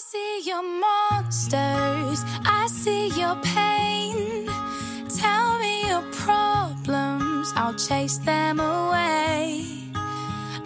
[0.00, 4.46] see your monsters, I see your pain.
[5.16, 9.64] Tell me your problems, I'll chase them away.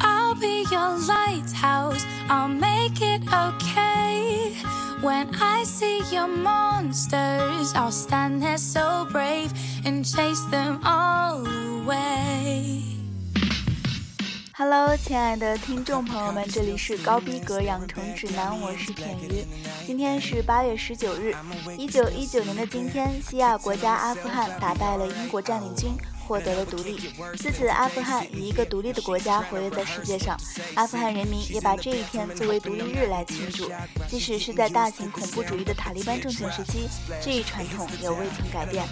[0.00, 4.54] I'll be your lighthouse, I'll make it okay.
[5.00, 9.52] When I see your monsters, I'll stand there so brave
[9.84, 12.91] and chase them all away.
[14.64, 19.44] Hello，亲爱的听众朋友们，这里是高逼格养成指南，我是舔鱼。
[19.84, 21.34] 今天是八月十九日，
[21.76, 25.90] 一九一九年的今天，西亚国家阿富汗打败了英国占领军。
[26.26, 30.36] 获得了独立，自此阿富汗以一个独立的国家活跃在世界上。
[30.74, 33.70] 阿富汗人民也把这一天作为独立日来庆祝，
[34.08, 36.88] 即使是在大型恐怖主义的塔利班政权时期，
[37.20, 38.84] 这一传统也未曾改变。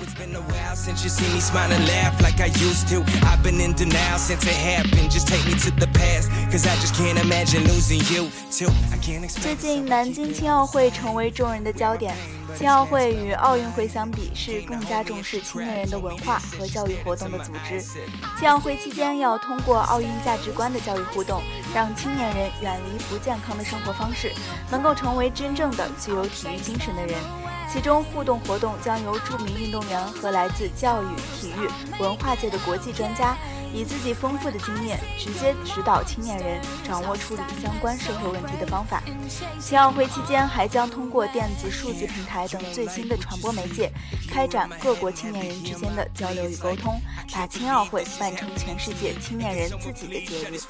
[9.41, 12.15] 最近南京青奥会成为众人的焦点。
[12.57, 17.81] 青奥会与奥运会相比，是更加重视青年人的文化和教育活动的组织。
[18.39, 21.43] 青奥会期间，要通过奥运价值观的教育互动，
[21.75, 24.33] 让青年人远离不健康的生活方式，
[24.71, 27.17] 能够成为真正的具有体育精神的人。
[27.73, 31.07] 其中，互动活动将由著名运动员和来自教育、
[31.41, 33.37] 体育、文化界的国际专家。
[33.73, 39.03] 以自己丰富的经验，直接指导青年人掌握处理相关社会问题的方法。
[39.61, 43.93] 青奥会期间，还将通过电子、数字平台等最新的传播媒介，
[44.29, 47.01] 开展各国青年人之间的交流与沟通，
[47.33, 50.61] 把青奥会办成全世界青年人自己的节日。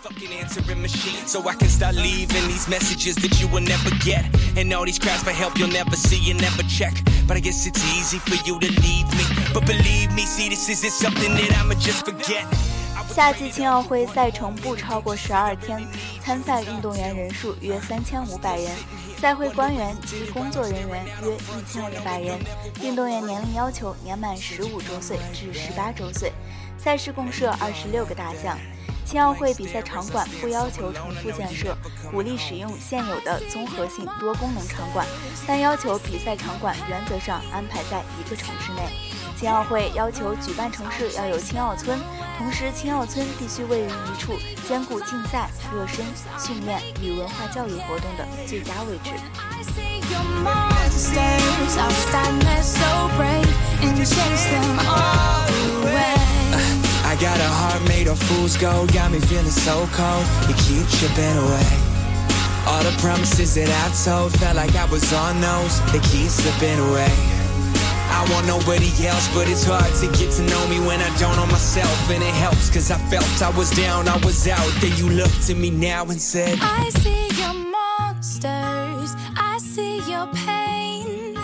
[13.14, 15.84] 夏季青奥会赛程不超过十二天，
[16.22, 18.70] 参赛运动员人数约三千五百人，
[19.18, 22.38] 赛会官员及工作人员约一千五百人。
[22.80, 26.32] 运动员年龄要求年满十五周岁至十八周岁。
[26.78, 28.56] 赛事共设二十六个大项。
[29.10, 31.76] 青奥会比赛场馆不要求重复建设，
[32.12, 35.04] 鼓励使用现有的综合性多功能场馆，
[35.48, 38.82] 但要求比赛场馆原则上安排在一个城市内。
[39.36, 41.98] 青奥会要求举办城市要有青奥村。
[42.38, 44.34] 同时，青奥村必须位于一处
[44.68, 46.06] 兼顾竞赛、热身、
[46.38, 49.10] 训练与文化教育活动的最佳位置。
[57.10, 60.24] I got a heart made of fool's gold, got me feeling so cold.
[60.46, 61.70] You keep chipping away.
[62.70, 66.78] All the promises that I told felt like I was on those, they keep slipping
[66.78, 67.10] away.
[68.14, 71.34] I want nobody else, but it's hard to get to know me when I don't
[71.34, 71.98] know myself.
[72.14, 74.70] And it helps, cause I felt I was down, I was out.
[74.78, 80.28] Then you looked at me now and said, I see your monsters, I see your
[80.46, 81.34] pain.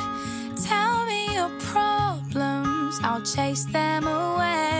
[0.62, 4.75] Tell me your problems, I'll chase them away.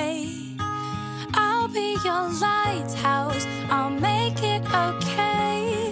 [2.07, 5.91] Your lighthouse, I'll make it okay.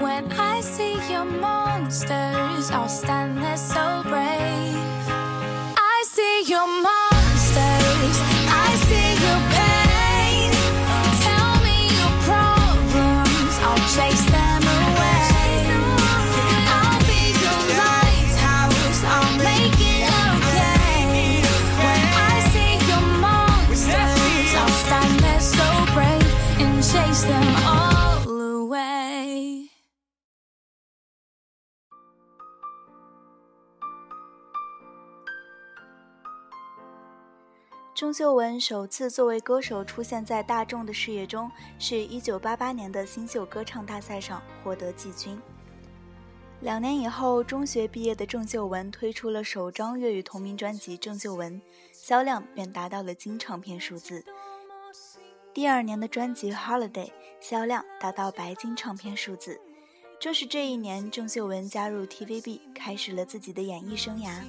[0.00, 4.74] When I see your monsters, I'll stand there so brave
[5.76, 8.16] I see your monsters.
[8.66, 8.81] I
[38.12, 45.40] 郑秀文首次作为歌手出现在大众的视野中，是一九八八年的新秀歌唱大赛上获得季军。
[46.60, 51.58] 两年以后，中学毕业的郑秀文推出了首张粤语同名专辑《郑秀文》，
[51.90, 54.22] 销量便达到了金唱片数字。
[55.54, 57.06] 第二年的专辑《Holiday》
[57.40, 59.58] 销量达到白金唱片数字。
[60.20, 64.42] 正是这一年，郑秀文加入 TVB，开始了自己的演艺生涯。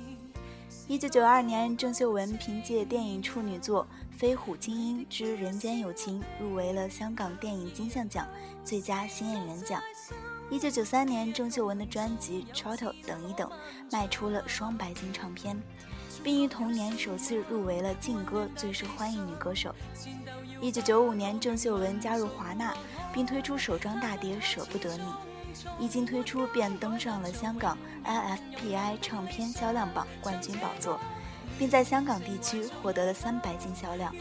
[0.85, 3.87] 一九九二年，郑秀文凭借电影处女作
[4.17, 8.27] 《飞虎精英之人间有情》入围了香港电影金像奖
[8.65, 9.81] 最佳新演员奖。
[10.49, 13.49] 一九九三年，郑秀文的专辑《Trottle》等一等
[13.93, 15.57] 卖出了双白金唱片，
[16.21, 19.73] 并于同年首次入围了劲歌最受欢迎女歌手。
[20.59, 22.75] 一九九五年，郑秀文加入华纳，
[23.13, 25.03] 并推出首张大碟《舍不得你》。
[25.79, 30.99] 一经推出，便登上了香港 IFPI 唱片销量榜冠军宝座，
[31.57, 34.13] 并在香港地区获得了三百金销量。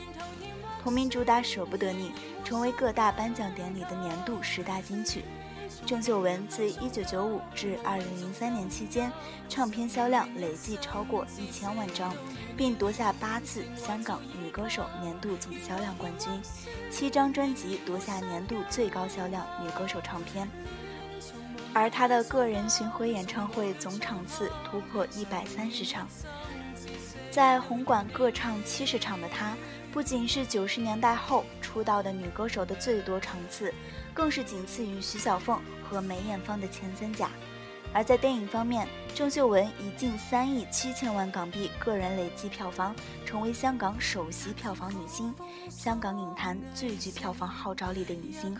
[0.83, 2.11] 同名主打《舍不得你》
[2.45, 5.25] 成为各大颁奖典礼的年度十大金曲。
[5.87, 9.11] 郑秀文自1995至2003年期间，
[9.49, 12.15] 唱片销量累计超过一千万张，
[12.57, 16.31] 并夺下八次香港女歌手年度总销量冠军，
[16.91, 20.49] 七张专辑夺下年度最高销量女歌手唱片。
[21.75, 26.07] 而她的个人巡回演唱会总场次突破一百三十场，
[27.31, 29.57] 在红馆各唱七十场的她，
[29.93, 33.73] 不仅是九十年代后出道的女歌手的最多场次，
[34.13, 37.31] 更是仅次于徐小凤和梅艳芳的前三甲。
[37.95, 42.97] 而在电影方面，郑秀文以近三亿七千万港币个人累计票房，
[43.27, 45.35] 成为香港首席票房女星，
[45.69, 48.57] 香港影坛最具票房号召力的女星。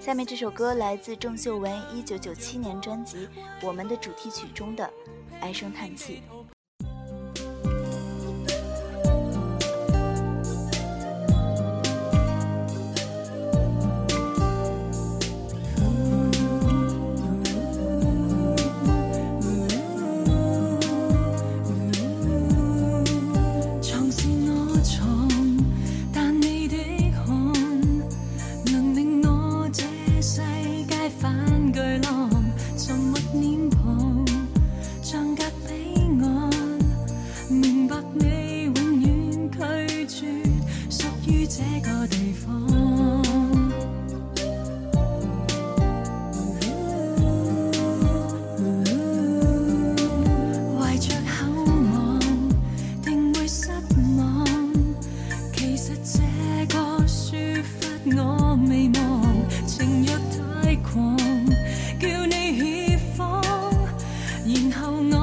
[0.00, 3.18] 下面这首歌来自郑秀文一九九七年专辑
[3.62, 4.84] 《我们的主题曲》中的
[5.40, 6.20] 《唉声叹气》。
[64.82, 65.21] 候我。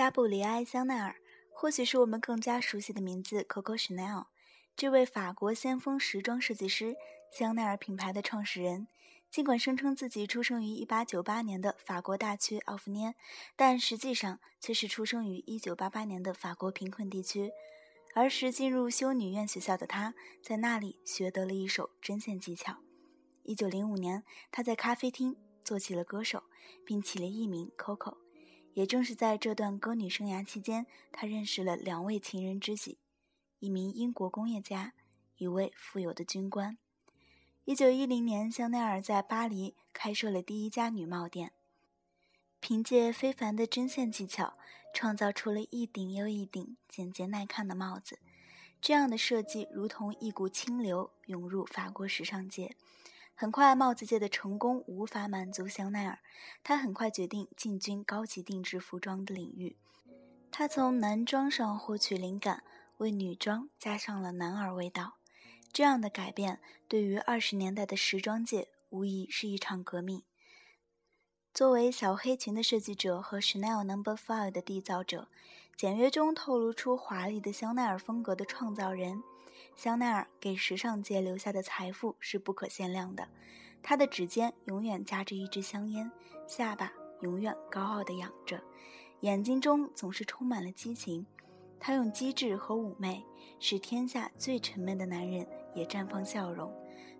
[0.00, 1.16] 加布里埃·香奈儿，
[1.52, 4.28] 或许是我们更加熟悉的名字 Coco Chanel。
[4.74, 6.96] 这位法国先锋时装设计师，
[7.30, 8.88] 香奈儿品牌的创始人，
[9.30, 13.14] 尽管声称自己出生于1898年的法国大区奥夫涅，
[13.56, 17.52] 但实际上却是出生于1988年的法国贫困地区。
[18.14, 22.78] 儿时进入修女院学校的他，在那里学得了一手针线技巧。
[23.44, 26.44] 1905年，他在咖啡厅做起了歌手，
[26.86, 28.16] 并起了艺名 Coco。
[28.74, 32.98] 也正是在这段歌女生涯期间，她认识了两位情人知己：
[33.58, 34.94] 一名英国工业家，
[35.36, 36.78] 一位富有的军官。
[37.64, 41.52] 一九一零年，香奈儿在巴黎开设了第一家女帽店，
[42.58, 44.56] 凭借非凡的针线技巧，
[44.94, 48.18] 创造出了一顶又一顶简洁耐看的帽子。
[48.80, 52.76] 这样的设计如同一股清流涌入法国时尚界。
[53.40, 56.18] 很快，帽子界的成功无法满足香奈儿，
[56.62, 59.78] 他很快决定进军高级定制服装的领域。
[60.50, 62.62] 他从男装上获取灵感，
[62.98, 65.14] 为女装加上了男儿味道。
[65.72, 70.22] 这样的改变对于二十年代的时装界无疑是一场革命。
[71.54, 75.28] 作为小黑裙的设计者和 Chanel Number Five 的缔造者，
[75.74, 79.22] 简约中透露出华丽的香奈儿风格的创造人。
[79.80, 83.26] 香奈儿给时尚界留下的财富是不可限量的。
[83.82, 86.12] 她的指尖永远夹着一支香烟，
[86.46, 88.62] 下巴永远高傲地仰着，
[89.20, 91.24] 眼睛中总是充满了激情。
[91.78, 93.24] 她用机智和妩媚，
[93.58, 96.70] 使天下最沉闷的男人也绽放笑容。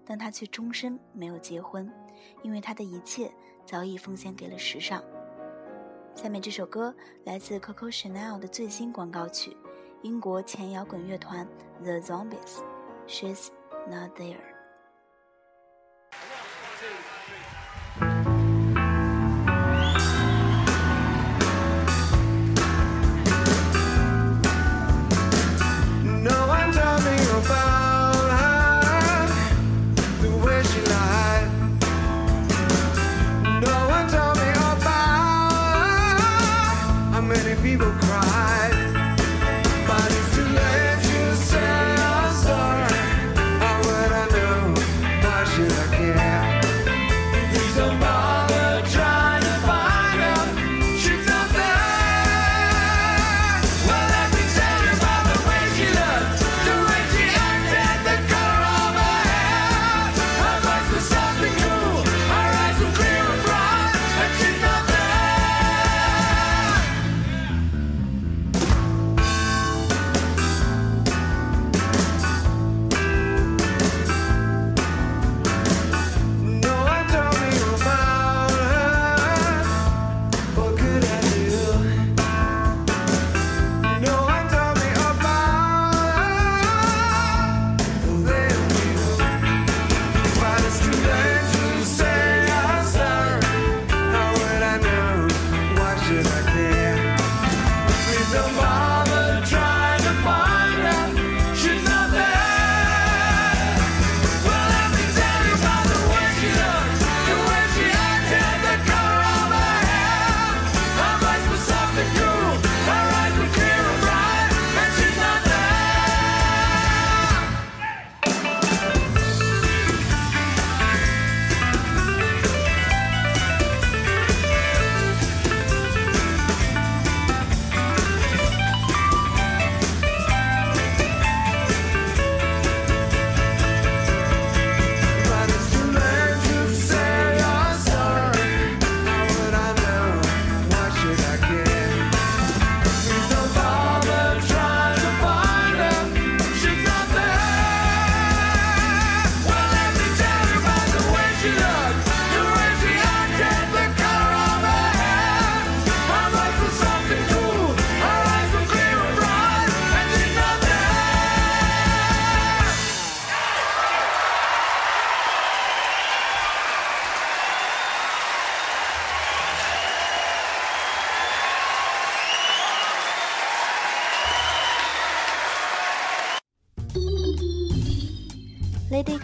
[0.05, 1.90] 但她却终身没有结婚，
[2.43, 3.33] 因为她的一切
[3.64, 5.02] 早已奉献给了时尚。
[6.14, 9.57] 下面这首歌来自 Coco Chanel 的最新广告曲。
[10.02, 11.47] 英国前摇滚乐团
[11.83, 13.49] The Zombies，She's
[13.87, 14.50] Not There。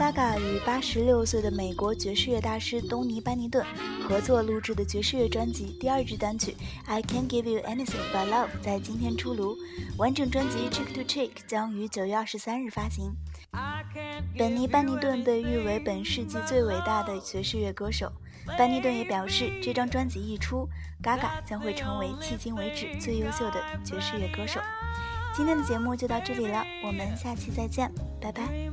[0.07, 3.67] Gaga 与八十六岁的美国爵士乐大师东尼·班尼顿
[4.09, 6.53] 合作录制的爵士乐专辑第二支单曲
[6.87, 9.59] 《I Can't Give You Anything But Love》在今天出炉，
[9.99, 13.17] 完整专辑《Cheek to Cheek》将于九月二十三日发行。
[14.39, 18.13] 本尼·班尼顿被誉为本世纪最伟大的爵士乐歌手，
[18.57, 20.69] 班尼顿也表示，这张专辑一出
[21.03, 24.61] ，Gaga 将会成为迄今为止最优秀的爵士乐歌手。
[25.35, 28.66] 今天的节目就到这里了，我们下期再见，拜拜。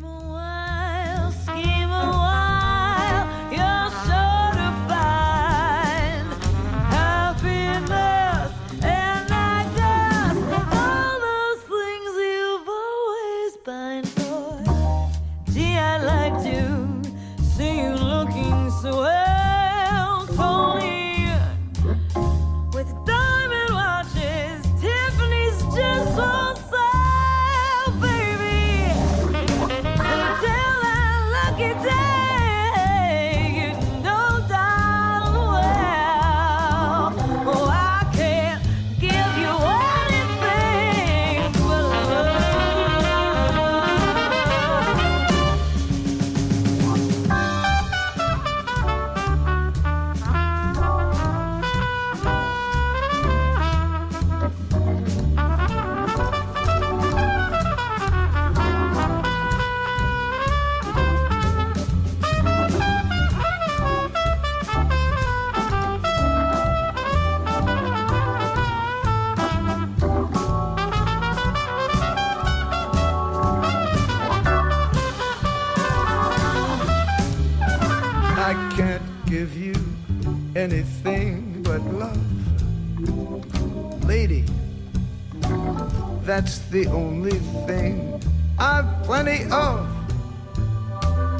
[86.73, 87.37] The only
[87.67, 88.19] thing
[88.57, 89.87] I've plenty of.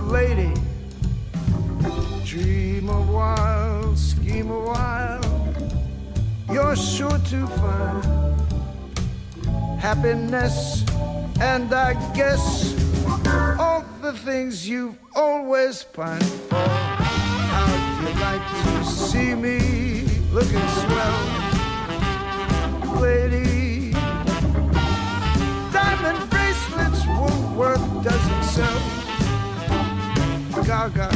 [0.03, 0.53] Lady,
[2.23, 5.25] dream a while, scheme a while,
[6.51, 8.03] you're sure to find
[9.79, 10.85] happiness
[11.41, 12.75] and I guess
[13.57, 16.55] all the things you've always pined for.
[17.55, 19.57] How'd you like to see me
[20.31, 21.43] looking swell?
[27.63, 28.79] worth doesn't sell.
[30.65, 31.09] Gaga.